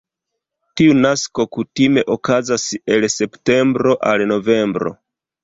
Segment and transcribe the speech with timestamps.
[0.79, 2.65] Tiu nasko kutime okazas
[2.97, 4.97] el septembro al novembro.